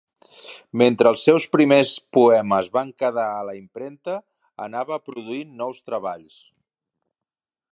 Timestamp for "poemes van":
2.17-2.89